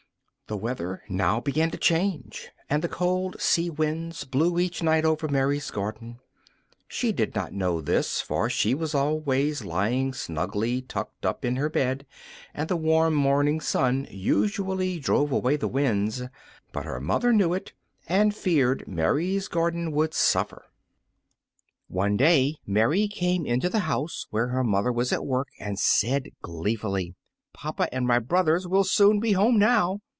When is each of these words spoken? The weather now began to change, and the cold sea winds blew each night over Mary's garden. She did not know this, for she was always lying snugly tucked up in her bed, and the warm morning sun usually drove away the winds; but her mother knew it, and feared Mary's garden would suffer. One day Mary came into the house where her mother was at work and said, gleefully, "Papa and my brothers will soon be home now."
The 0.47 0.57
weather 0.57 1.01
now 1.07 1.39
began 1.39 1.71
to 1.71 1.77
change, 1.77 2.49
and 2.69 2.83
the 2.83 2.89
cold 2.89 3.39
sea 3.39 3.69
winds 3.69 4.25
blew 4.25 4.59
each 4.59 4.83
night 4.83 5.05
over 5.05 5.29
Mary's 5.29 5.71
garden. 5.71 6.19
She 6.89 7.13
did 7.13 7.33
not 7.33 7.53
know 7.53 7.79
this, 7.79 8.19
for 8.19 8.49
she 8.49 8.73
was 8.75 8.93
always 8.93 9.63
lying 9.63 10.11
snugly 10.11 10.81
tucked 10.81 11.25
up 11.25 11.45
in 11.45 11.55
her 11.55 11.69
bed, 11.69 12.05
and 12.53 12.67
the 12.67 12.75
warm 12.75 13.13
morning 13.13 13.61
sun 13.61 14.07
usually 14.11 14.99
drove 14.99 15.31
away 15.31 15.55
the 15.55 15.69
winds; 15.69 16.21
but 16.73 16.83
her 16.83 16.99
mother 16.99 17.31
knew 17.31 17.53
it, 17.53 17.71
and 18.09 18.35
feared 18.35 18.83
Mary's 18.85 19.47
garden 19.47 19.93
would 19.93 20.13
suffer. 20.13 20.65
One 21.87 22.17
day 22.17 22.55
Mary 22.67 23.07
came 23.07 23.45
into 23.45 23.69
the 23.69 23.79
house 23.87 24.27
where 24.31 24.47
her 24.49 24.65
mother 24.65 24.91
was 24.91 25.13
at 25.13 25.25
work 25.25 25.47
and 25.61 25.79
said, 25.79 26.25
gleefully, 26.41 27.15
"Papa 27.53 27.87
and 27.93 28.05
my 28.05 28.19
brothers 28.19 28.67
will 28.67 28.83
soon 28.83 29.21
be 29.21 29.31
home 29.31 29.57
now." 29.57 30.01